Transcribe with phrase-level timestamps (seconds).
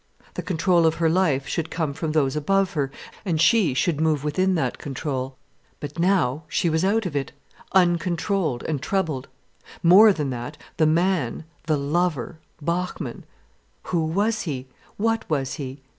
[0.33, 2.89] The control of her life should come from those above her,
[3.23, 5.37] and she should move within that control.
[5.79, 7.33] But now she was out of it,
[7.73, 9.27] uncontrolled and troubled.
[9.83, 13.25] More than that, the man, the lover, Bachmann,
[13.93, 14.65] who was he,
[14.97, 15.81] what was he?